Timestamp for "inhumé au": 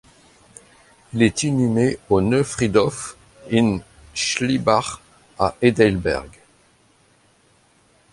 1.43-2.21